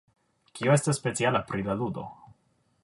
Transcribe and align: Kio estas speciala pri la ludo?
Kio 0.59 0.71
estas 0.77 0.99
speciala 1.01 1.43
pri 1.51 1.67
la 1.69 1.75
ludo? 1.83 2.09